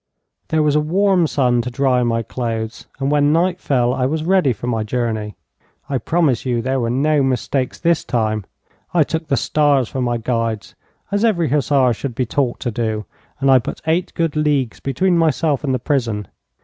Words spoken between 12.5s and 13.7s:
to do, and I